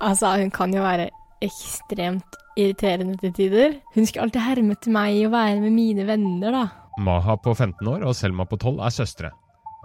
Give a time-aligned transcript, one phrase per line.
[0.00, 1.10] Altså, hun kan jo være
[1.44, 3.78] ekstremt irriterende til tider.
[3.94, 6.64] Hun skulle alltid herme til meg og være med mine venner, da.
[7.02, 9.30] Maha på 15 år og Selma på 12 er søstre.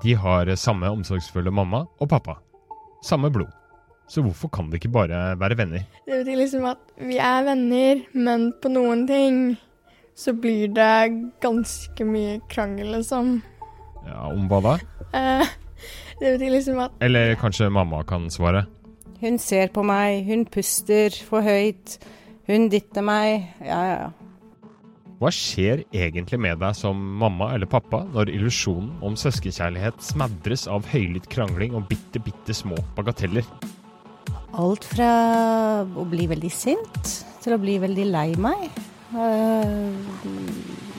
[0.04, 2.38] De har samme omsorgsfulle mamma og pappa.
[3.04, 3.50] Samme blod.
[4.10, 5.84] Så hvorfor kan de ikke bare være venner?
[6.06, 9.58] Det betyr liksom at vi er venner, men på noen ting
[10.18, 13.38] så blir det ganske mye krangel, liksom.
[14.08, 14.74] Ja, Om hva da?
[15.14, 15.52] Eh,
[16.20, 18.66] det betyr liksom at Eller kanskje mamma kan svare?
[19.20, 21.98] Hun ser på meg, hun puster for høyt,
[22.48, 23.50] hun dytter meg.
[23.60, 24.30] Ja, ja, ja.
[25.20, 30.88] Hva skjer egentlig med deg som mamma eller pappa når illusjonen om søskenkjærlighet smadres av
[30.88, 33.44] høylytt krangling og bitte, bitte små bagateller?
[34.56, 35.10] Alt fra
[35.84, 37.12] å bli veldig sint
[37.44, 38.70] til å bli veldig lei meg.
[39.12, 40.00] Eh,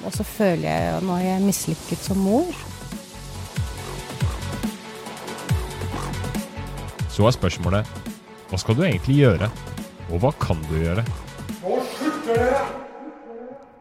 [0.04, 2.52] og så føler jeg at nå er jeg mislykket som mor.
[7.08, 8.09] Så er spørsmålet
[8.50, 9.46] hva skal du egentlig gjøre,
[10.10, 11.04] og hva kan du gjøre?
[11.62, 12.62] Nå slutter dere!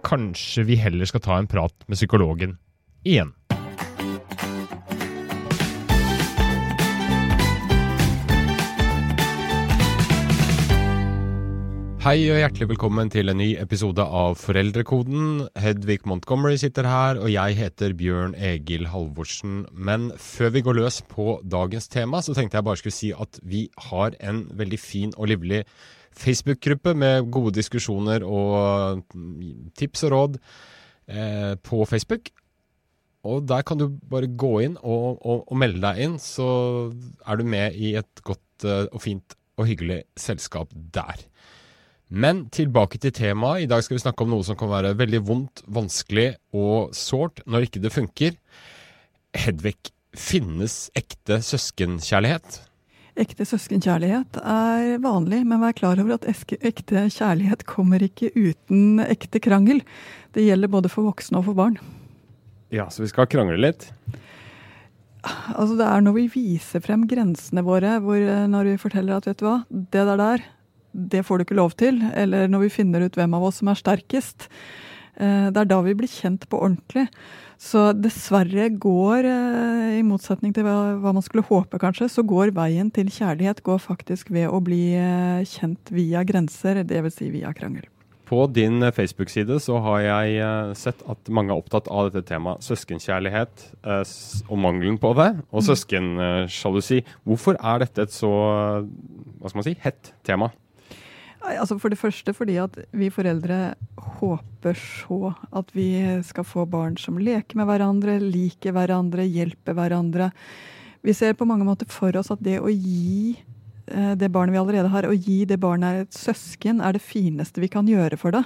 [0.06, 2.54] Kanskje vi heller skal ta en prat med psykologen
[3.02, 3.34] igjen.
[12.10, 15.44] Hei og hjertelig velkommen til en ny episode av Foreldrekoden.
[15.62, 19.60] Hedvig Montgomery sitter her, og jeg heter Bjørn Egil Halvorsen.
[19.78, 23.38] Men før vi går løs på dagens tema, så tenkte jeg bare skulle si at
[23.46, 25.62] vi har en veldig fin og livlig
[26.18, 29.06] Facebook-gruppe med gode diskusjoner og
[29.78, 30.42] tips og råd
[31.14, 32.34] eh, på Facebook.
[33.22, 36.50] Og der kan du bare gå inn og, og, og melde deg inn, så
[37.22, 41.30] er du med i et godt eh, og fint og hyggelig selskap der.
[42.10, 43.64] Men tilbake til temaet.
[43.64, 47.44] I dag skal vi snakke om noe som kan være veldig vondt, vanskelig og sårt
[47.46, 48.40] når ikke det funker.
[49.38, 49.78] Hedvig,
[50.18, 52.64] finnes ekte søskenkjærlighet?
[53.20, 59.42] Ekte søskenkjærlighet er vanlig, men vær klar over at ekte kjærlighet kommer ikke uten ekte
[59.44, 59.84] krangel.
[60.34, 61.78] Det gjelder både for voksne og for barn.
[62.74, 63.92] Ja, så vi skal krangle litt?
[65.54, 69.42] Altså Det er når vi viser frem grensene våre, hvor, når vi forteller at vet
[69.42, 70.46] du hva, det der der,
[70.94, 72.00] det får du ikke lov til.
[72.14, 74.50] Eller når vi finner ut hvem av oss som er sterkest.
[75.20, 77.10] Det er da vi blir kjent på ordentlig.
[77.60, 79.26] Så dessverre går,
[80.00, 84.32] i motsetning til hva man skulle håpe kanskje, så går veien til kjærlighet går faktisk
[84.32, 84.96] ved å bli
[85.44, 87.18] kjent via grenser, dvs.
[87.20, 87.84] Si via krangel.
[88.30, 93.66] På din Facebook-side så har jeg sett at mange er opptatt av dette temaet søskenkjærlighet
[93.90, 97.02] og mangelen på det, og søskensjalusi.
[97.28, 98.32] Hvorfor er dette et så
[98.86, 100.54] hva skal man si, hett tema?
[101.58, 103.74] Altså For det første fordi at vi foreldre
[104.20, 105.92] håper så at vi
[106.28, 110.30] skal få barn som leker med hverandre, liker hverandre, hjelper hverandre.
[111.06, 113.38] Vi ser på mange måter for oss at det å gi
[113.90, 117.72] det barnet vi allerede har, å gi det barnet et søsken, er det fineste vi
[117.72, 118.44] kan gjøre for det.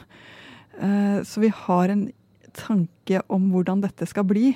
[1.27, 2.05] Så vi har en
[2.55, 4.53] tanke om hvordan dette skal bli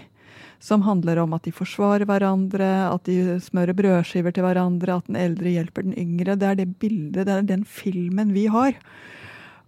[0.60, 5.20] som handler om at de forsvarer hverandre, at de smører brødskiver til hverandre, at den
[5.20, 6.38] eldre hjelper den yngre.
[6.40, 8.78] Det er det bildet, det er den filmen vi har.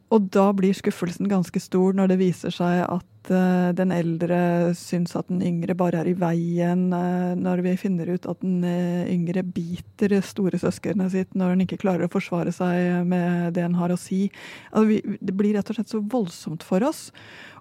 [0.09, 4.39] Og da blir skuffelsen ganske stor når det viser seg at uh, den eldre
[4.77, 6.87] syns at den yngre bare er i veien.
[6.93, 11.81] Uh, når vi finner ut at den uh, yngre biter storesøskenet sitt når den ikke
[11.85, 14.27] klarer å forsvare seg med det den har å si.
[14.71, 17.09] Altså, det blir rett og slett så voldsomt for oss.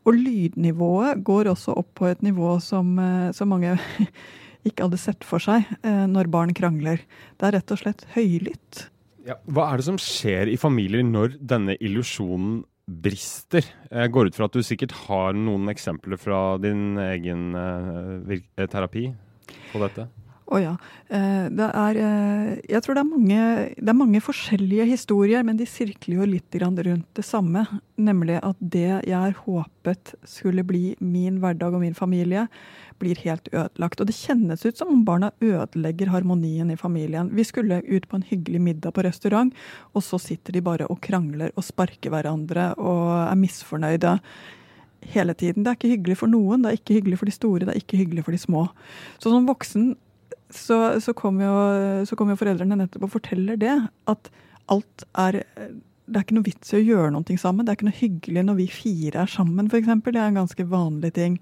[0.09, 2.94] Og lydnivået går også opp på et nivå som,
[3.37, 3.75] som mange
[4.69, 7.03] ikke hadde sett for seg når barn krangler.
[7.37, 8.87] Det er rett og slett høylytt.
[9.29, 13.67] Ja, hva er det som skjer i familier når denne illusjonen brister?
[13.93, 19.11] Jeg går ut fra at du sikkert har noen eksempler fra din egen uh, terapi
[19.73, 20.08] på dette?
[20.49, 20.71] Å oh ja.
[21.09, 21.99] Det er
[22.65, 23.41] Jeg tror det er, mange,
[23.77, 27.67] det er mange forskjellige historier, men de sirkler jo litt rundt det samme.
[28.00, 32.47] Nemlig at det jeg håpet skulle bli min hverdag og min familie,
[32.99, 34.00] blir helt ødelagt.
[34.00, 37.29] Og det kjennes ut som om barna ødelegger harmonien i familien.
[37.37, 39.53] Vi skulle ut på en hyggelig middag på restaurant,
[39.93, 44.17] og så sitter de bare og krangler og sparker hverandre og er misfornøyde
[45.12, 45.62] hele tiden.
[45.62, 47.81] Det er ikke hyggelig for noen, det er ikke hyggelig for de store, det er
[47.85, 48.69] ikke hyggelig for de små.
[49.21, 49.93] Så som voksen
[50.55, 53.77] så, så kommer jo, kom jo foreldrene nettopp og forteller det.
[54.11, 54.31] At
[54.73, 55.43] alt er
[56.09, 57.67] det er ikke noe vits i å gjøre noe sammen.
[57.67, 59.91] Det er ikke noe hyggelig når vi fire er sammen, f.eks.
[60.06, 61.39] Det er en ganske vanlig ting.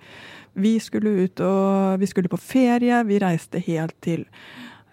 [0.59, 3.03] Vi skulle ut og Vi skulle på ferie.
[3.07, 4.27] Vi reiste helt til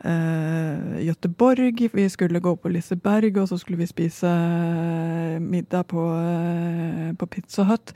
[0.05, 1.81] uh, Göteborg.
[1.93, 7.25] Vi skulle gå på Liseberg, og så skulle vi spise uh, middag på, uh, på
[7.25, 7.95] Pizza Hut.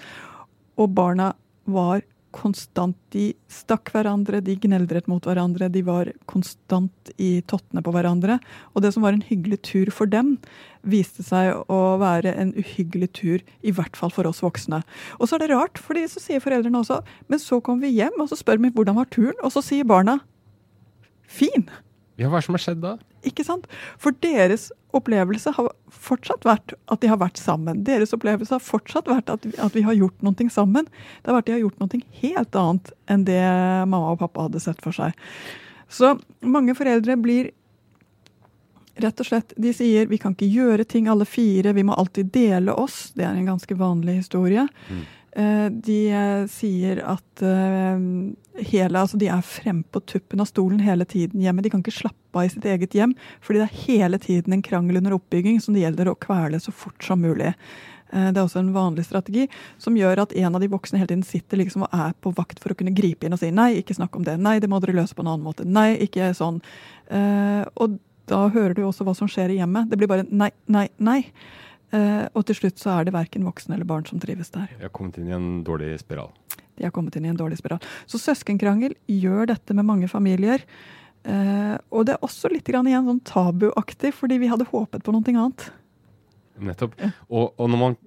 [0.77, 1.33] Og barna
[1.65, 2.01] var
[2.37, 8.37] konstant De stakk hverandre, de gneldret mot hverandre, de var konstant i tottene på hverandre.
[8.75, 10.35] Og det som var en hyggelig tur for dem,
[10.87, 14.83] viste seg å være en uhyggelig tur, i hvert fall for oss voksne.
[15.17, 18.19] Og så er det rart, for så sier foreldrene også Men så kommer vi hjem,
[18.21, 20.19] og så spør vi hvordan var turen, og så sier barna
[21.27, 21.67] fin.
[22.17, 22.97] Ja, Hva er det som har skjedd da?
[23.27, 23.67] Ikke sant?
[24.01, 27.83] For deres opplevelse har fortsatt vært at de har vært sammen.
[27.87, 30.89] Deres opplevelse har fortsatt vært at vi, at vi har gjort noe sammen.
[31.21, 33.43] Det har vært de har gjort noe helt annet enn det
[33.87, 35.15] mamma og pappa hadde sett for seg.
[35.87, 37.51] Så mange foreldre blir
[38.97, 42.31] rett og slett De sier vi kan ikke gjøre ting alle fire, vi må alltid
[42.33, 43.11] dele oss.
[43.15, 44.67] Det er en ganske vanlig historie.
[44.89, 45.05] Mm.
[45.37, 47.97] Eh, de eh, sier at eh,
[48.71, 51.61] hele, altså de er frem på tuppen av stolen hele tiden hjemme.
[51.61, 53.13] De kan ikke slappe av i sitt eget hjem,
[53.45, 56.73] fordi det er hele tiden en krangel under oppbygging som det gjelder å kvele så
[56.73, 57.53] fort som mulig.
[58.07, 59.49] Det er også en vanlig strategi
[59.83, 62.61] som gjør at en av de voksne hele tiden sitter liksom og er på vakt
[62.63, 64.79] for å kunne gripe inn og si nei, ikke snakk om det, nei, det må
[64.79, 66.61] dere løse på en annen måte, nei, ikke sånn.
[67.11, 67.97] Og
[68.31, 69.91] da hører du også hva som skjer i hjemmet.
[69.91, 71.19] Det blir bare nei, nei, nei.
[71.93, 74.67] Uh, og til slutt så er det verken voksne eller barn som trives der.
[74.75, 76.33] De har kommet inn i en dårlig spiral.
[76.77, 77.79] De har kommet inn i en dårlig spiral.
[78.09, 80.65] Så søskenkrangel gjør dette med mange familier.
[81.27, 85.33] Uh, og det er også litt igjen sånn tabuaktig, fordi vi hadde håpet på noe
[85.33, 85.69] annet.
[86.57, 86.95] Nettopp.
[86.99, 87.13] Ja.
[87.29, 87.97] Og, og når man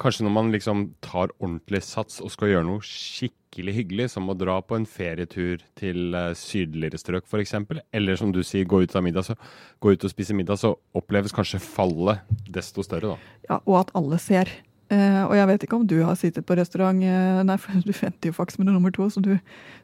[0.00, 4.36] kanskje når man liksom tar ordentlig sats og skal gjøre noe skikkelig hyggelig, som å
[4.38, 7.54] dra på en ferietur til uh, sydligere strøk f.eks.,
[7.94, 9.36] eller som du sier, gå ut, middag, så,
[9.78, 13.38] gå ut og spise middag, så oppleves kanskje fallet desto større, da.
[13.48, 14.50] Ja, og at alle ser.
[14.92, 17.94] Uh, og jeg vet ikke om du har sittet på restaurant uh, Nei, for du
[17.96, 19.30] venter jo faktisk med det nummer to, så du,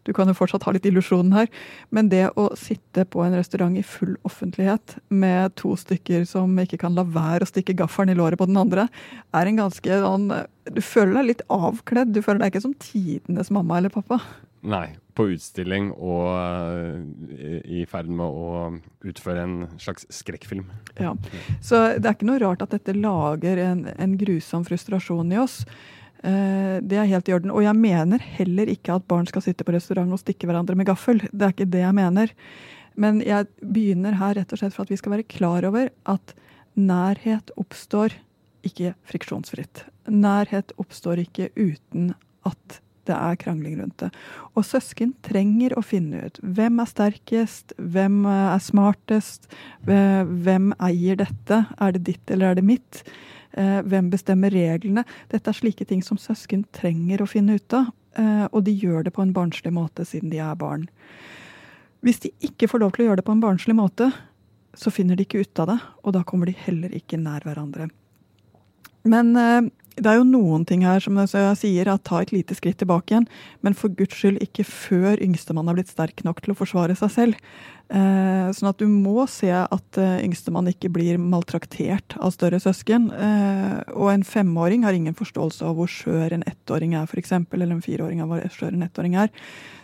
[0.05, 1.49] du, kan jo fortsatt ha litt illusjonen her.
[1.95, 6.81] Men det å sitte på en restaurant i full offentlighet med to stykker som ikke
[6.83, 8.89] kan la være å stikke gaffelen i låret på den andre,
[9.33, 10.29] er en ganske sånn
[10.69, 12.13] Du føler deg litt avkledd.
[12.13, 14.21] Du føler deg ikke som tidenes mamma eller pappa.
[14.67, 16.99] Nei, på utstilling og uh,
[17.63, 18.73] i ferd med å
[19.07, 20.65] utføre en slags skrekkfilm.
[20.99, 21.15] Ja,
[21.63, 25.61] Så det er ikke noe rart at dette lager en, en grusom frustrasjon i oss.
[26.25, 27.55] Uh, det er helt i orden.
[27.55, 30.91] Og jeg mener heller ikke at barn skal sitte på restaurant og stikke hverandre med
[30.91, 31.23] gaffel.
[31.31, 32.35] Det er ikke det jeg mener.
[32.99, 36.35] Men jeg begynner her rett og slett for at vi skal være klar over at
[36.79, 38.17] nærhet oppstår
[38.67, 39.85] ikke friksjonsfritt.
[40.11, 42.13] Nærhet oppstår ikke uten
[42.49, 44.11] at det er krangling rundt det.
[44.55, 49.49] Og søsken trenger å finne ut hvem er sterkest, hvem er smartest,
[49.85, 53.03] hvem eier dette, er det ditt eller er det mitt?
[53.59, 55.07] Eh, hvem bestemmer reglene?
[55.33, 57.89] Dette er slike ting som søsken trenger å finne ut av,
[58.21, 60.89] eh, og de gjør det på en barnslig måte siden de er barn.
[62.05, 64.13] Hvis de ikke får lov til å gjøre det på en barnslig måte,
[64.77, 67.89] så finner de ikke ut av det, og da kommer de heller ikke nær hverandre.
[69.09, 69.71] Men eh,
[70.03, 73.13] det er jo noen ting her som jeg sier, at ta et lite skritt tilbake
[73.13, 73.27] igjen.
[73.67, 77.13] Men for guds skyld ikke før yngstemann har blitt sterk nok til å forsvare seg
[77.15, 77.43] selv.
[77.89, 83.09] Eh, sånn at du må se at eh, yngstemann ikke blir maltraktert av større søsken.
[83.13, 87.35] Eh, og en femåring har ingen forståelse av hvor skjør en ettåring er, f.eks.
[87.41, 89.33] Eller en fireåring av hvor skjør en ettåring er.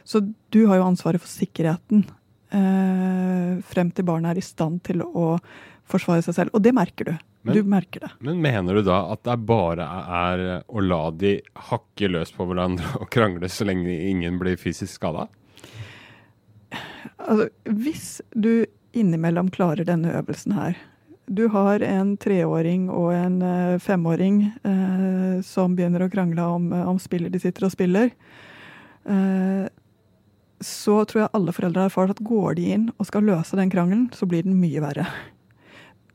[0.04, 0.20] Så
[0.52, 2.04] du har jo ansvaret for sikkerheten
[2.54, 5.34] eh, frem til barnet er i stand til å
[5.90, 6.54] forsvare seg selv.
[6.56, 7.14] Og det merker du.
[7.44, 8.10] Men- du merker det.
[8.20, 11.36] Men mener du da at det bare er å la de
[11.70, 15.28] hakke løs på hverandre og krangle så lenge ingen blir fysisk skada?
[17.18, 20.76] Altså, hvis du innimellom klarer denne øvelsen her
[21.26, 26.88] Du har en treåring og en eh, femåring eh, som begynner å krangle om, eh,
[26.88, 28.10] om spillet de sitter og spiller.
[29.08, 29.68] Eh,
[30.60, 33.72] så tror jeg alle foreldre har erfart at går de inn og skal løse den
[33.72, 35.06] krangelen, så blir den mye verre.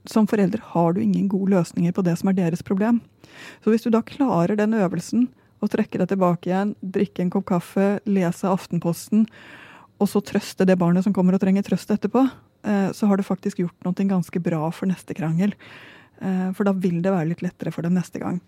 [0.07, 3.01] Som forelder har du ingen gode løsninger på det som er deres problem.
[3.63, 5.27] Så hvis du da klarer den øvelsen,
[5.59, 9.25] og trekke deg tilbake igjen, drikke en kopp kaffe, lese Aftenposten,
[9.99, 12.23] og så trøste det barnet som kommer og trenger trøst etterpå,
[12.63, 15.51] eh, så har du faktisk gjort noe ganske bra for neste krangel.
[16.21, 18.39] Eh, For da vil det være litt lettere for dem neste gang.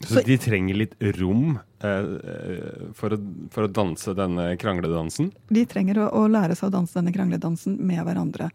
[0.00, 3.18] Så Så- de trenger litt rom eh, eh, for, å,
[3.50, 5.32] for å danse denne krangledansen?
[5.50, 8.50] De trenger å, å lære seg å danse denne krangledansen med hverandre.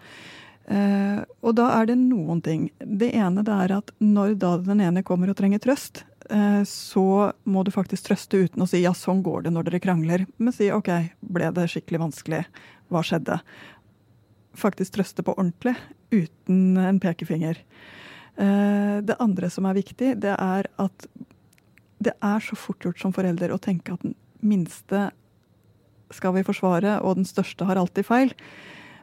[0.70, 2.70] Eh, og da er det noen ting.
[2.80, 7.32] Det ene det er at når da den ene kommer og trenger trøst, eh, så
[7.44, 10.28] må du faktisk trøste uten å si ja, sånn går det når dere krangler.
[10.38, 10.92] Men si ok,
[11.22, 12.44] ble det skikkelig vanskelig?
[12.92, 13.40] Hva skjedde?
[14.58, 15.78] Faktisk trøste på ordentlig,
[16.12, 17.64] uten en pekefinger.
[18.38, 21.08] Eh, det andre som er viktig, det er at
[22.02, 25.12] det er så fort gjort som forelder å tenke at den minste
[26.12, 28.34] skal vi forsvare, og den største har alltid feil.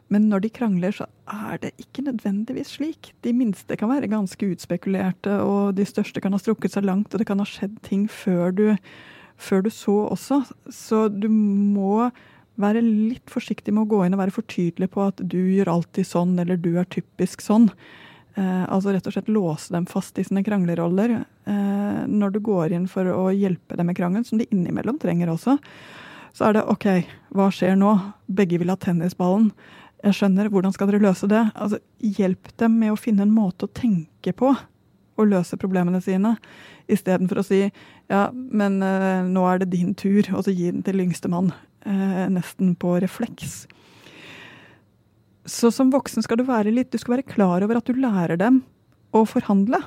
[0.09, 3.12] Men når de krangler, så er det ikke nødvendigvis slik.
[3.27, 7.21] De minste kan være ganske utspekulerte, og de største kan ha strukket seg langt, og
[7.21, 8.67] det kan ha skjedd ting før du,
[9.37, 10.43] før du så også.
[10.73, 12.09] Så du må
[12.59, 15.75] være litt forsiktig med å gå inn og være for tydelig på at du gjør
[15.77, 17.69] alltid sånn, eller du er typisk sånn.
[18.38, 21.19] Eh, altså rett og slett låse dem fast i sine krangleroller.
[21.21, 25.33] Eh, når du går inn for å hjelpe dem med krangelen, som de innimellom trenger
[25.33, 25.59] også,
[26.37, 26.87] så er det OK,
[27.35, 27.93] hva skjer nå?
[28.31, 29.53] Begge vil ha tennisballen.
[30.05, 31.40] Jeg skjønner, hvordan skal dere løse det?
[31.59, 34.52] Altså, hjelp dem med å finne en måte å tenke på
[35.19, 36.37] og løse problemene sine,
[36.87, 40.85] istedenfor å si ja, men eh, nå er det din tur, og så gi den
[40.87, 41.50] til yngstemann.
[41.83, 43.64] Eh, nesten på refleks.
[45.49, 48.38] Så som voksen skal du være litt, du skal være klar over at du lærer
[48.40, 48.62] dem
[49.17, 49.81] å forhandle.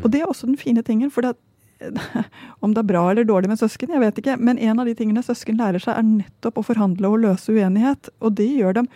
[0.00, 1.34] Og det er også den fine tingen, for det,
[2.64, 4.94] om det er bra eller dårlig med søsken, jeg vet ikke, men en av de
[4.98, 8.12] tingene søsken lærer seg, er nettopp å forhandle og løse uenighet.
[8.20, 8.90] Og det gjør dem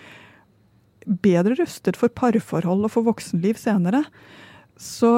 [1.04, 4.04] bedre rustet for parforhold og for voksenliv senere.
[4.80, 5.11] Så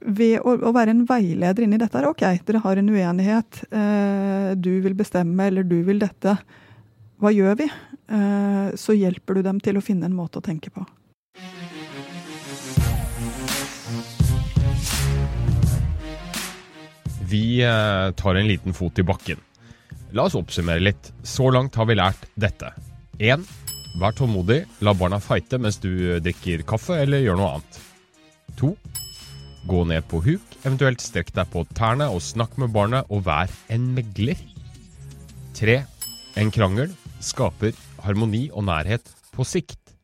[0.00, 3.62] ved å, være en veileder inni dette her, OK, dere har en uenighet.
[3.68, 6.38] Eh, du vil bestemme, eller du vil dette.
[7.20, 7.68] Hva gjør vi?
[7.68, 10.86] Eh, så hjelper du dem til å finne en måte å tenke på.
[17.30, 19.38] Vi eh, tar en liten fot i bakken.
[20.16, 21.12] La oss oppsummere litt.
[21.22, 22.72] Så langt har vi lært dette.
[23.20, 23.44] 1.
[23.98, 24.62] Vær tålmodig.
[24.86, 27.80] La barna fighte mens du eh, drikker kaffe eller gjør noe annet.
[28.60, 28.70] 2.
[29.70, 33.50] Gå ned på huk, eventuelt strekk deg på tærne og snakk med barnet, og vær
[33.72, 34.38] en megler.
[35.58, 35.80] 3.
[36.40, 39.96] En krangel skaper harmoni og nærhet på sikt.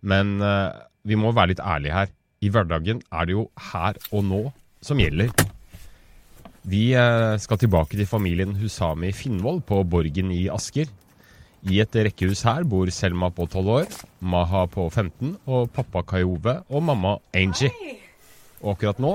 [0.00, 0.70] Men eh,
[1.08, 2.12] vi må være litt ærlige her.
[2.42, 4.42] I hverdagen er det jo her og nå
[4.82, 5.30] som gjelder.
[6.62, 10.90] Vi eh, skal tilbake til familien Husami Finnvoll på Borgen i Asker.
[11.62, 16.56] I et rekkehus her bor Selma på 12 år, Maha på 15 og pappa Kayove
[16.66, 17.70] og mamma Angie.
[18.64, 19.12] Og akkurat nå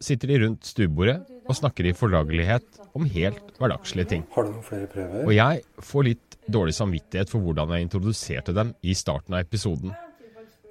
[0.00, 4.24] sitter de rundt stuebordet og snakker i fordragelighet om helt hverdagslige ting.
[4.32, 5.26] Har du noen flere prøver?
[5.26, 9.92] Og jeg får litt dårlig samvittighet for hvordan jeg introduserte dem i starten av episoden.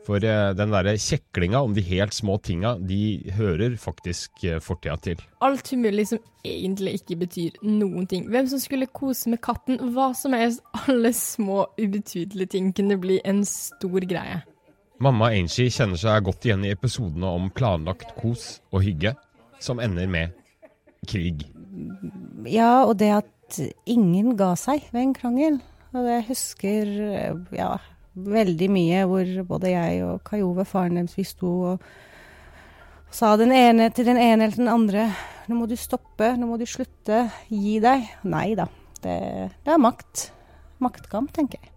[0.09, 4.95] For eh, den derre kjeklinga om de helt små tinga, de hører faktisk eh, fortida
[5.05, 5.19] til.
[5.45, 8.25] Alt mulig som egentlig ikke betyr noen ting.
[8.33, 10.63] Hvem som skulle kose med katten, hva som helst.
[10.87, 14.39] Alle små, ubetydelige ting kunne bli en stor greie.
[14.99, 19.13] Mamma Angie kjenner seg godt igjen i episodene om planlagt kos og hygge,
[19.61, 20.33] som ender med
[21.07, 21.45] krig.
[22.49, 25.61] Ja, og det at ingen ga seg ved en krangel.
[25.93, 26.91] Og jeg husker
[27.53, 27.71] ja,
[28.27, 31.89] veldig mye hvor både jeg og Kajove, faren deres, vi sto og
[33.13, 35.09] sa den ene til den ene eller den andre
[35.49, 38.03] Nå må du stoppe, nå må du slutte, gi deg.
[38.29, 38.67] Nei da.
[39.01, 39.15] Det,
[39.65, 40.27] det er makt.
[40.77, 41.71] Maktkamp, tenker jeg.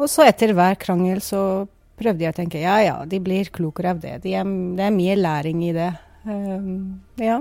[0.00, 1.68] Og så etter hver krangel så
[2.00, 4.16] prøvde jeg å tenke ja ja, de blir klokere av det.
[4.24, 5.90] De er, det er mye læring i det.
[6.24, 7.38] Um, ja.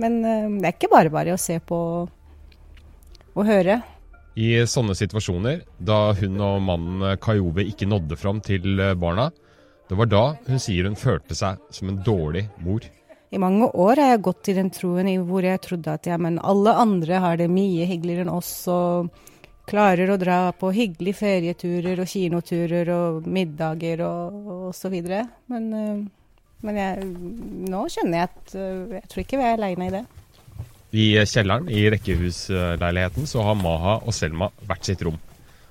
[0.00, 1.80] Men um, det er ikke bare bare å se på
[3.30, 3.80] og høre.
[4.38, 9.30] I sånne situasjoner, da hun og mannen Kayove ikke nådde fram til eh, barna,
[9.90, 12.84] det var da hun sier hun følte seg som en dårlig mor.
[13.30, 16.16] I mange år har jeg gått i den troen i hvor jeg trodde at ja,
[16.18, 19.10] men alle andre har det mye hyggeligere enn oss og
[19.70, 25.26] klarer å dra på hyggelige ferieturer og kinoturer og middager og, og så videre.
[25.50, 26.08] Men uh,
[26.60, 27.04] Men jeg,
[27.72, 28.50] nå skjønner jeg at
[28.92, 30.02] jeg tror ikke vi er aleine i det.
[30.90, 35.18] I kjelleren i rekkehusleiligheten så har Maha og Selma hvert sitt rom.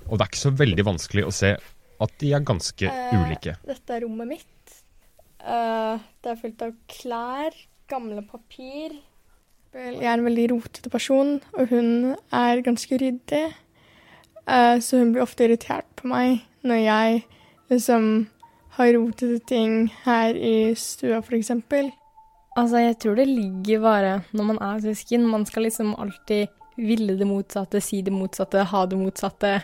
[0.07, 1.51] Og det er ikke så veldig vanskelig å se
[1.99, 3.57] at de er ganske ulike.
[3.67, 4.75] Dette er rommet mitt.
[5.43, 7.55] Uh, det er fullt av klær,
[7.91, 8.95] gamle papir.
[9.75, 13.45] Jeg er en veldig rotete person, og hun er ganske ryddig.
[14.47, 17.23] Uh, så hun blir ofte irritert på meg når jeg
[17.69, 18.05] liksom
[18.79, 21.51] har rotete ting her i stua, f.eks.
[22.59, 25.27] Altså, jeg tror det ligger bare når man er søsken.
[25.29, 26.49] Man skal liksom alltid
[26.79, 29.59] ville det motsatte, si det motsatte, ha det motsatte.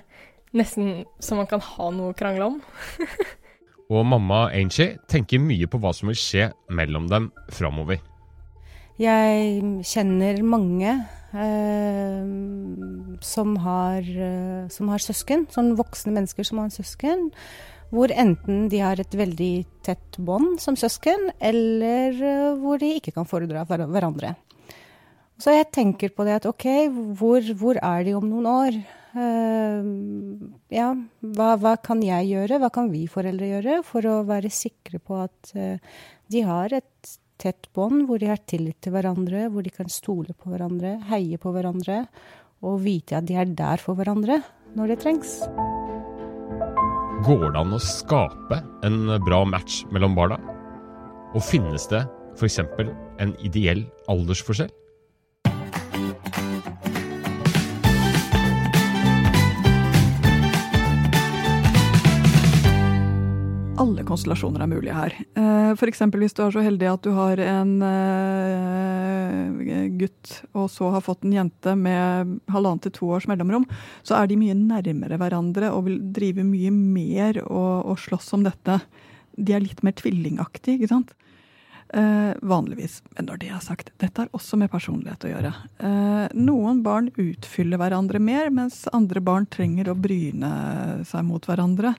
[0.55, 2.61] Nesten så man kan ha noe å krangle om.
[3.93, 7.99] Og mamma Angie tenker mye på hva som vil skje mellom dem framover.
[8.97, 10.93] Jeg kjenner mange
[11.35, 12.29] eh,
[13.21, 17.27] som, har, eh, som har søsken, sånn voksne mennesker som har søsken.
[17.95, 19.53] Hvor enten de har et veldig
[19.85, 24.33] tett bånd som søsken, eller eh, hvor de ikke kan foredra hver- hverandre.
[25.39, 26.67] Så jeg tenker på det at ok,
[27.19, 28.77] hvor, hvor er de om noen år?
[29.15, 29.87] Uh,
[30.75, 30.89] ja,
[31.23, 35.21] hva, hva kan jeg gjøre, hva kan vi foreldre gjøre for å være sikre på
[35.23, 35.79] at uh,
[36.31, 40.35] de har et tett bånd hvor de har tillit til hverandre, hvor de kan stole
[40.35, 42.03] på hverandre, heie på hverandre
[42.65, 44.41] og vite at de er der for hverandre
[44.75, 45.39] når det trengs.
[47.25, 50.37] Går det an å skape en bra match mellom barna?
[51.33, 52.03] Og finnes det
[52.37, 52.59] f.eks.
[52.61, 54.69] en ideell aldersforskjell?
[63.75, 65.13] Alle konstellasjoner er mulige her.
[65.35, 65.99] Eh, F.eks.
[66.15, 71.25] hvis du er så heldig at du har en eh, gutt og så har fått
[71.27, 73.65] en jente med halvannen til to års mellomrom,
[74.07, 78.45] så er de mye nærmere hverandre og vil drive mye mer og, og slåss om
[78.47, 78.79] dette.
[79.35, 81.11] De er litt mer tvillingaktige, ikke sant?
[81.91, 83.01] Eh, vanligvis.
[83.17, 85.51] Men når det er sagt, dette har også med personlighet å gjøre.
[86.39, 90.55] Noen barn utfyller hverandre mer, mens andre barn trenger å bryne
[91.11, 91.97] seg mot hverandre.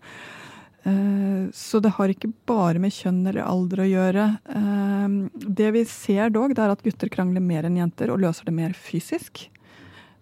[0.87, 4.27] Eh, Så det har ikke bare med kjønn eller alder å gjøre.
[4.55, 8.47] Eh, Det vi ser dog, det er at gutter krangler mer enn jenter og løser
[8.47, 9.49] det mer fysisk.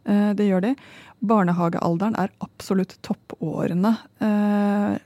[0.06, 0.76] Eh, Det gjør de.
[1.24, 3.96] Barnehagealderen er absolutt toppårene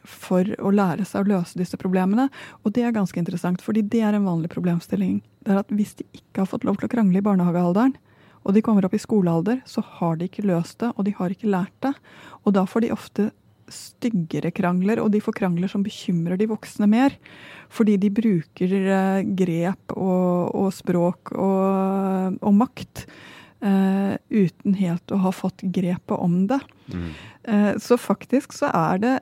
[0.04, 2.28] for å lære seg å løse disse problemene.
[2.64, 5.22] Og det er ganske interessant, fordi det er en vanlig problemstilling.
[5.44, 7.94] Det er at Hvis de ikke har fått lov til å krangle i barnehagealderen,
[8.44, 11.30] og de kommer opp i skolealder, så har de ikke løst det, og de har
[11.30, 11.94] ikke lært det.
[12.44, 13.30] Og da får de ofte
[13.72, 17.16] styggere krangler, og de får krangler som bekymrer de voksne mer.
[17.72, 23.04] Fordi de bruker eh, grep og, og språk og, og makt
[23.60, 26.60] eh, uten helt å ha fått grepet om det.
[27.44, 29.16] Eh, så faktisk så er det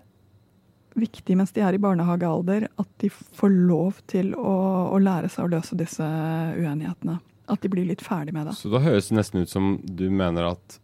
[0.97, 4.57] viktig mens de er i barnehagealder, at de får lov til å,
[4.95, 6.07] å lære seg å løse disse
[6.57, 7.19] uenighetene.
[7.53, 8.57] At de blir litt ferdig med det.
[8.59, 10.81] Så da høres det nesten ut som du mener at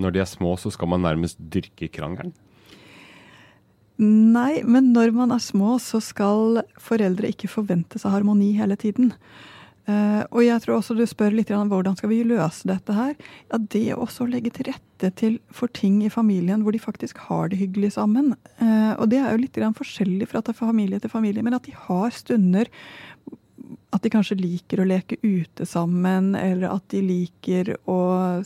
[0.00, 2.32] når de er små, så skal man nærmest dyrke krangelen?
[4.02, 9.12] Nei, men når man er små, så skal foreldre ikke forvente seg harmoni hele tiden.
[9.82, 13.14] Uh, og jeg tror også du spør litt om hvordan skal vi løse dette her.
[13.50, 17.18] Ja, Det også å legge til rette til for ting i familien hvor de faktisk
[17.26, 18.34] har det hyggelig sammen.
[18.62, 22.14] Uh, og det er jo litt forskjellig fra familie til familie, men at de har
[22.14, 22.70] stunder
[23.92, 27.98] at de kanskje liker å leke ute sammen, eller at de liker å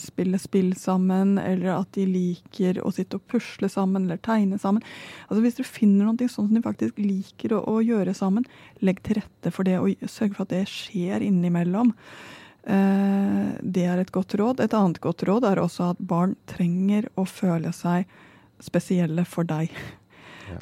[0.02, 4.82] spille spill sammen, eller at de liker å sitte og pusle sammen eller tegne sammen.
[5.28, 8.48] Altså Hvis du finner noe sånn som de faktisk liker å, å gjøre sammen,
[8.82, 11.94] legg til rette for det og sørg for at det skjer innimellom.
[12.66, 14.64] Eh, det er et godt råd.
[14.64, 18.11] Et annet godt råd er også at barn trenger å føle seg
[18.62, 19.70] spesielle for deg.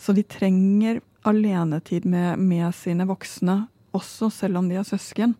[0.00, 3.64] Så de trenger alenetid med, med sine voksne,
[3.94, 5.37] også selv om de er søsken.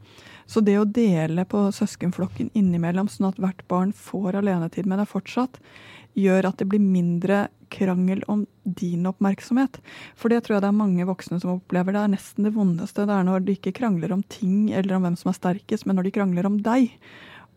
[0.47, 5.09] Så det å dele på søskenflokken innimellom, sånn at hvert barn får alenetid med deg
[5.09, 5.61] fortsatt,
[6.15, 9.81] gjør at det blir mindre krangel om din oppmerksomhet.
[10.19, 11.97] For det tror jeg det er mange voksne som opplever.
[11.97, 13.07] Det er nesten det vondeste.
[13.09, 15.99] Det er når de ikke krangler om ting eller om hvem som er sterkest, men
[15.99, 16.93] når de krangler om deg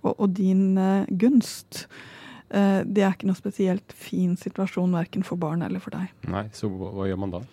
[0.02, 1.86] og, og din uh, gunst.
[2.48, 6.10] Uh, det er ikke noe spesielt fin situasjon verken for barn eller for deg.
[6.32, 7.44] Nei, så hva, hva gjør man da?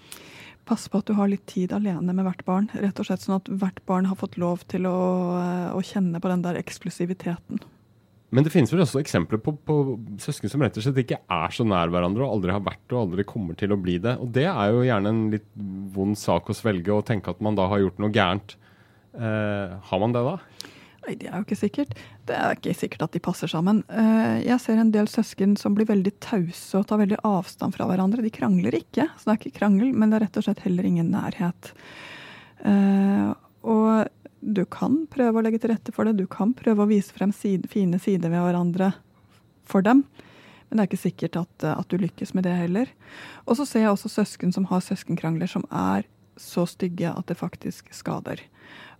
[0.64, 2.70] Pass på at du har litt tid alene med hvert barn.
[2.72, 4.98] Rett og slett sånn at hvert barn har fått lov til å,
[5.37, 7.61] eh, å kjenne på den der eksklusiviteten.
[8.35, 9.74] Men det finnes vel også eksempler på, på
[10.18, 13.03] søsken som rett og slett ikke er så nær hverandre, og aldri har vært og
[13.05, 14.16] aldri kommer til å bli det.
[14.18, 15.46] Og det er jo gjerne en litt
[15.94, 18.57] vond sak å svelge, og tenke at man da har gjort noe gærent.
[19.14, 20.38] Eh, har man det da?
[21.04, 21.94] Nei, det er jo ikke sikkert.
[22.24, 23.82] Det er ikke sikkert at de passer sammen.
[23.92, 27.88] Eh, Jeg ser en del søsken som blir veldig tause og tar veldig avstand fra
[27.90, 28.24] hverandre.
[28.24, 30.88] De krangler ikke, så det er ikke krangel, men det er rett og slett heller
[30.88, 31.72] ingen nærhet.
[32.64, 33.32] Eh,
[33.68, 34.08] og
[34.44, 37.32] du kan prøve å legge til rette for det, du kan prøve å vise frem
[37.32, 38.92] side, fine sider ved hverandre
[39.68, 40.04] for dem.
[40.68, 42.90] Men det er ikke sikkert at, at, du lykkes med det heller.
[43.44, 46.08] Og så ser jeg også søsken som har søskenkrangler som er
[46.40, 48.40] så stygge at det faktisk skader.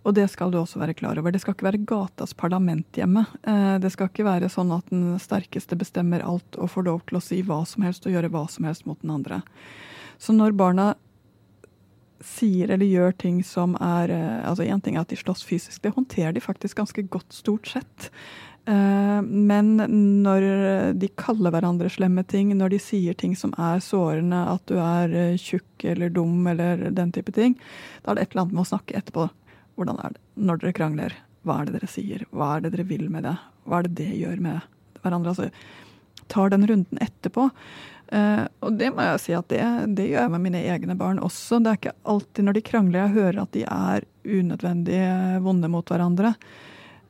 [0.05, 1.33] Og det skal du også være klar over.
[1.33, 3.25] Det skal ikke være gatas parlament hjemme.
[3.41, 7.17] Eh, det skal ikke være sånn at den sterkeste bestemmer alt og får lov til
[7.17, 9.41] å si hva som helst og gjøre hva som helst mot den andre.
[10.21, 10.93] Så når barna
[12.25, 15.81] sier eller gjør ting som er eh, altså Én ting er at de slåss fysisk,
[15.81, 18.11] det håndterer de faktisk ganske godt, stort sett.
[18.69, 19.73] Eh, men
[20.21, 20.45] når
[21.01, 25.33] de kaller hverandre slemme ting, når de sier ting som er sårende, at du er
[25.41, 27.57] tjukk eller dum eller den type ting,
[28.05, 29.25] da er det et eller annet med å snakke etterpå.
[29.75, 31.15] Hvordan er det når dere krangler?
[31.45, 32.23] Hva er det dere sier?
[32.33, 33.35] Hva er det dere vil med det?
[33.65, 34.69] Hva er det det gjør med
[35.03, 35.33] hverandre?
[35.33, 35.49] Altså,
[36.31, 37.49] tar den runden etterpå.
[38.05, 39.61] Uh, og det må jeg si at det,
[39.97, 41.59] det, gjør jeg med mine egne barn også.
[41.61, 45.01] Det er ikke alltid når de krangler jeg hører at de er unødvendig
[45.45, 46.35] vonde mot hverandre.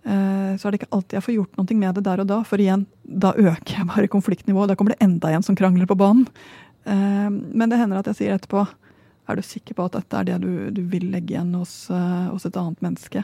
[0.05, 2.39] Uh, så er det ikke alltid jeg får gjort noe med det der og da,
[2.47, 4.71] for igjen, da øker jeg bare konfliktnivået.
[4.71, 6.27] Da kommer det enda en som krangler på banen.
[6.87, 8.63] Uh, men det hender at jeg sier etterpå
[9.25, 12.31] er du sikker på at dette er det du, du vil legge igjen hos, uh,
[12.31, 13.23] hos et annet menneske?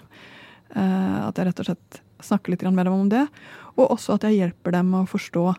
[0.76, 3.26] Eh, at jeg rett og slett snakker litt med dem om det.
[3.76, 5.52] Og også at jeg hjelper dem å forstå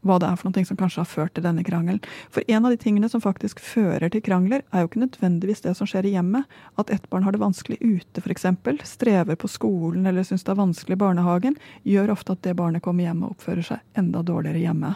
[0.00, 2.00] hva det er for noe som kanskje har ført til denne krangelen.
[2.32, 5.74] For en av de tingene som faktisk fører til krangler, er jo ikke nødvendigvis det
[5.76, 6.48] som skjer i hjemmet.
[6.80, 8.46] At ett barn har det vanskelig ute, f.eks.,
[8.88, 12.84] strever på skolen eller syns det er vanskelig i barnehagen, gjør ofte at det barnet
[12.86, 14.94] kommer hjem og oppfører seg enda dårligere hjemme.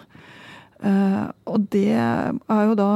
[0.84, 2.90] Uh, og det er jo da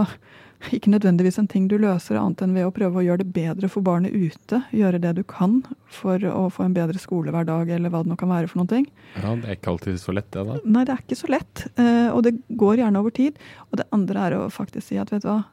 [0.74, 3.70] ikke nødvendigvis en ting du løser annet enn ved å prøve å gjøre det bedre
[3.70, 4.60] for barnet ute.
[4.74, 5.60] Gjøre det du kan
[5.92, 8.88] for å få en bedre skolehverdag, eller hva det nå kan være for noen ting.
[9.14, 10.58] Ja, Det er ikke alltid så lett, det da?
[10.64, 11.66] Nei, det er ikke så lett.
[11.76, 13.38] Eh, og det går gjerne over tid.
[13.70, 15.44] Og det andre er å faktisk si at vet du hva,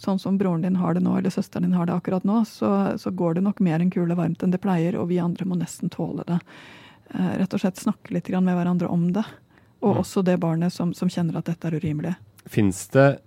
[0.00, 2.94] sånn som broren din har det nå, eller søsteren din har det akkurat nå, så,
[2.98, 5.58] så går det nok mer enn kule varmt enn det pleier, og vi andre må
[5.58, 6.38] nesten tåle det.
[7.12, 9.26] Eh, rett og slett snakke litt med hverandre om det.
[9.82, 10.00] Og mm.
[10.04, 12.14] også det barnet som, som kjenner at dette er urimelig.
[12.46, 13.18] Fins det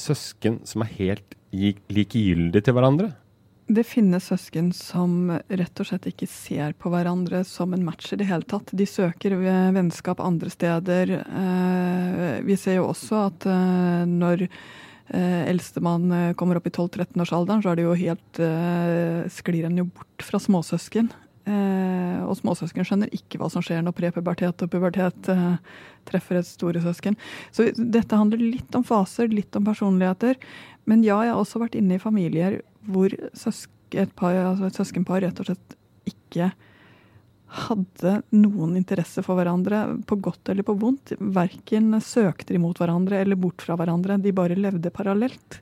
[0.00, 3.12] søsken som er helt likegyldige til hverandre?
[3.70, 8.18] Det finnes søsken som rett og slett ikke ser på hverandre som en match i
[8.18, 8.72] det hele tatt.
[8.74, 11.12] De søker vennskap andre steder.
[11.22, 17.70] Eh, vi ser jo også at eh, når eh, eldstemann kommer opp i 12-13-årsalderen, så
[17.70, 18.42] er det jo helt
[19.38, 21.12] sklir en jo bort fra småsøsken.
[21.48, 25.56] Eh, og småsøsken skjønner ikke hva som skjer når prepubertet og pubertet eh,
[26.08, 27.16] treffer et storesøsken.
[27.54, 30.36] Så dette handler litt om faser, litt om personligheter.
[30.90, 34.76] Men ja, jeg har også vært inne i familier hvor søsk et, par, altså et
[34.78, 36.52] søskenpar rett og slett ikke
[37.50, 41.16] hadde noen interesse for hverandre, på godt eller på vondt.
[41.18, 44.20] Verken søkte de mot hverandre eller bort fra hverandre.
[44.22, 45.58] De bare levde parallelt.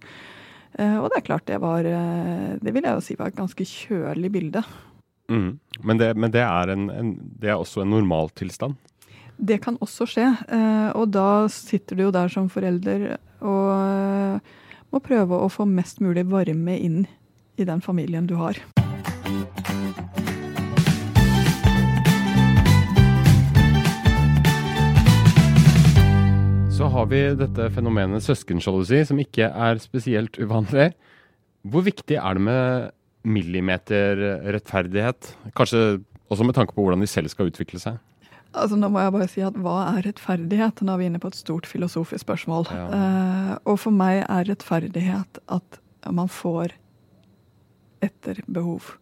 [0.77, 3.38] Eh, og det er klart det var eh, Det vil jeg jo si var et
[3.38, 4.62] ganske kjølig bilde.
[5.29, 5.59] Mm.
[5.85, 8.79] Men, det, men det, er en, en, det, er også en normaltilstand?
[9.37, 10.31] Det kan også skje.
[10.49, 14.57] Eh, og da sitter du jo der som forelder og eh,
[14.91, 17.05] må prøve å få mest mulig varme inn
[17.59, 18.59] i den familien du har.
[26.79, 30.93] Så har vi dette fenomenet søskensjalusi, som ikke er spesielt uvanlig.
[31.67, 32.93] Hvor viktig er det med
[33.27, 35.35] millimeterrettferdighet?
[35.57, 37.99] Kanskje også med tanke på hvordan de selv skal utvikle seg?
[38.57, 40.81] Altså, nå må jeg bare si at Hva er rettferdighet?
[40.83, 42.69] Nå er vi inne på et stort filosofisk spørsmål.
[42.73, 42.87] Ja.
[42.89, 46.73] Uh, og for meg er rettferdighet at man får
[48.05, 48.95] etter behov.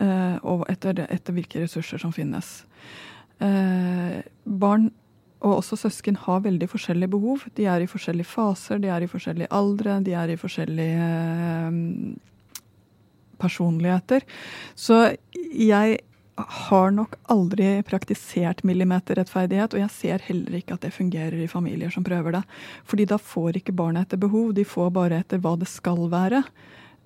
[0.00, 2.62] Uh, og etter, etter, hvilke ressurser som finnes.
[3.42, 4.90] Uh, barn
[5.42, 7.42] og også søsken har veldig forskjellige behov.
[7.58, 11.08] De er i forskjellige faser, de er i forskjellige aldre, de er i forskjellige
[13.42, 14.24] personligheter.
[14.78, 15.04] Så
[15.52, 16.00] jeg
[16.36, 21.92] har nok aldri praktisert millimeterrettferdighet, og jeg ser heller ikke at det fungerer i familier
[21.92, 22.42] som prøver det.
[22.88, 26.42] Fordi da får ikke barna etter behov, de får bare etter hva det skal være.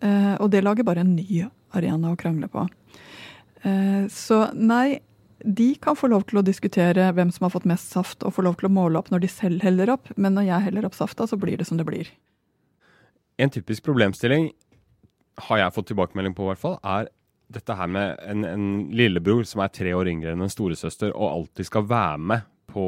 [0.04, 1.44] Eh, og det lager bare en ny
[1.76, 2.66] arena å krangle på.
[3.66, 5.00] Eh, så nei,
[5.42, 8.46] de kan få lov til å diskutere hvem som har fått mest saft, og få
[8.46, 10.96] lov til å måle opp når de selv heller opp, men når jeg heller opp
[10.96, 12.12] safta, så blir det som det blir.
[13.36, 14.48] En typisk problemstilling
[15.36, 17.10] har jeg fått tilbakemelding på, i hvert fall, er
[17.52, 21.30] dette her med en, en, lillebror som er tre år yngre enn en storesøster, og
[21.30, 22.86] alltid skal være med på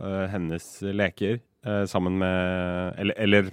[0.00, 3.50] uh, hennes leker uh, sammen med eller, eller,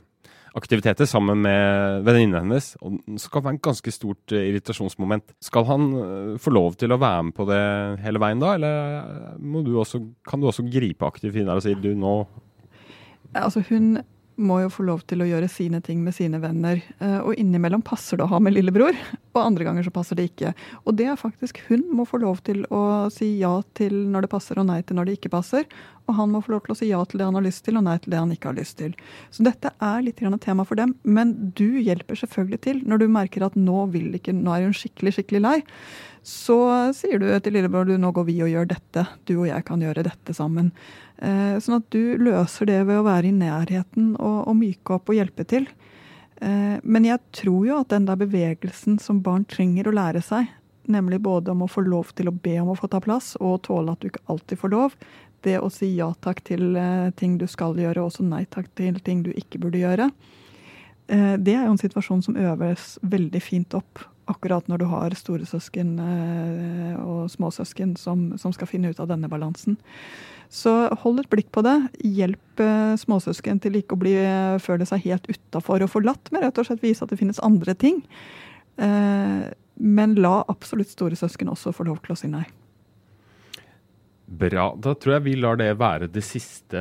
[0.58, 2.72] aktiviteter sammen med venninnene hennes.
[2.82, 5.36] Og det skal være en ganske stort uh, irritasjonsmoment.
[5.44, 5.86] Skal han
[6.42, 7.62] få lov til å være med på det
[8.02, 11.76] hele veien da, eller du også, kan du også gripe aktivt inn der og si
[11.78, 12.20] du nå
[13.36, 13.98] Altså hun
[14.38, 16.80] må jo få lov til å gjøre sine ting med sine venner.
[17.02, 18.98] Eh, og innimellom passer det å ha med lillebror,
[19.34, 20.54] og andre ganger så passer det ikke.
[20.86, 22.82] Og det er faktisk hun må få lov til å
[23.14, 25.66] si ja til når det passer, og nei til når det ikke passer.
[26.08, 27.80] Og han må få lov til å si ja til det han har lyst til,
[27.80, 28.94] og nei til det han ikke har lyst til.
[29.34, 30.94] Så dette er litt grann et tema for dem.
[31.04, 34.78] Men du hjelper selvfølgelig til når du merker at nå vil ikke, nå er hun
[34.78, 35.58] skikkelig, skikkelig lei.
[36.28, 36.58] Så
[36.96, 39.06] sier du til lillebror du, nå går vi og gjør dette.
[39.28, 40.74] Du og jeg kan gjøre dette sammen.
[41.18, 45.10] Eh, sånn at du løser det ved å være i nærheten og, og myke opp
[45.10, 45.66] og hjelpe til.
[46.38, 50.52] Eh, men jeg tror jo at den der bevegelsen som barn trenger å lære seg,
[50.88, 53.64] nemlig både om å få lov til å be om å få ta plass, og
[53.66, 54.98] tåle at du ikke alltid får lov,
[55.46, 58.70] det å si ja takk til eh, ting du skal gjøre, og også nei takk
[58.78, 60.12] til ting du ikke burde gjøre,
[61.08, 65.94] det er jo en situasjon som øves veldig fint opp akkurat når du har storesøsken
[67.00, 69.78] og småsøsken som, som skal finne ut av denne balansen.
[70.54, 70.72] Så
[71.04, 71.76] hold et blikk på det.
[72.08, 76.46] Hjelp eh, småsøsken til ikke å bli, eh, føle seg helt utafor og forlatt, men
[76.46, 78.00] rett og slett vise at det finnes andre ting.
[78.80, 82.46] Eh, men la absolutt storesøsken også få lov til å si nei.
[84.28, 84.74] Bra.
[84.76, 86.80] Da tror jeg vi lar det være det siste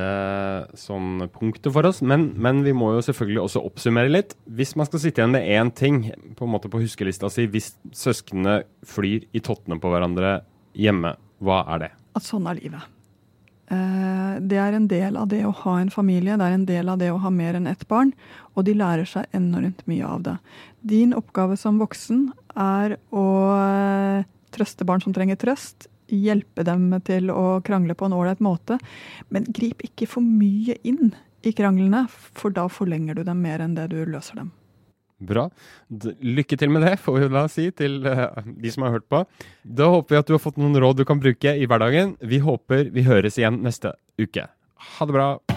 [0.75, 2.01] sånn punktet for oss.
[2.03, 4.35] Men, men, vi må jo selvfølgelig også oppsummere litt.
[4.51, 6.01] Hvis man skal sitte igjen med én ting
[6.35, 10.41] på en måte på huskelista si hvis søsknene flyr i tottene på hverandre
[10.75, 11.91] hjemme, hva er det?
[12.19, 12.96] At sånn er livet.
[13.67, 16.89] Eh, det er en del av det å ha en familie, det er en del
[16.89, 18.13] av det å ha mer enn ett barn.
[18.55, 20.37] Og de lærer seg enormt mye av det.
[20.87, 23.27] Din oppgave som voksen er å
[23.57, 24.25] eh,
[24.55, 28.79] trøste barn som trenger trøst hjelpe dem til å krangle på en ålreit måte.
[29.33, 33.75] Men grip ikke for mye inn i kranglene, for da forlenger du dem mer enn
[33.77, 34.51] det du løser dem.
[35.17, 35.47] Bra.
[35.89, 39.23] Lykke til med det, får vi da si til uh, de som har hørt på.
[39.65, 42.15] Da håper vi at du har fått noen råd du kan bruke i hverdagen.
[42.21, 44.45] Vi håper vi høres igjen neste uke.
[44.97, 45.56] Ha det bra.